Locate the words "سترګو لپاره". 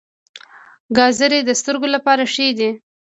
1.61-2.23